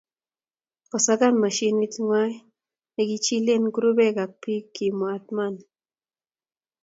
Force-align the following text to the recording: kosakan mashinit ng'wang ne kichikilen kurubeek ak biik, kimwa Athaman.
kosakan 0.89 1.33
mashinit 1.41 1.93
ng'wang 2.03 2.33
ne 2.93 3.01
kichikilen 3.09 3.63
kurubeek 3.73 4.17
ak 4.23 4.31
biik, 4.41 4.65
kimwa 4.75 5.07
Athaman. 5.17 5.55